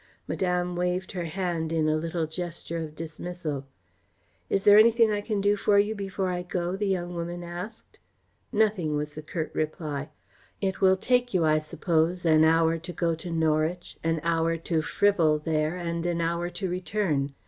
[0.27, 3.67] Madame waved her hand in a little gesture of dismissal.
[4.49, 7.99] "Is there anything I can do for you before I go?" the young woman asked.
[8.51, 10.09] "Nothing," was the curt reply.
[10.59, 14.81] "It will take you, I suppose, an hour to go to Norwich, an hour to
[14.81, 17.35] frivol there, and an hour to return.